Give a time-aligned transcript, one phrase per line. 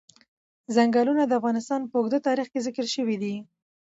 [0.75, 3.35] ځنګلونه د افغانستان په اوږده تاریخ کې ذکر شوی دی.